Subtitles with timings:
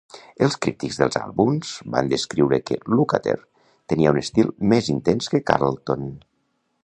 [0.43, 3.37] Els crítics dels àlbums van descriure que Lukather
[3.93, 6.11] tenia un estil més intens que Carlton.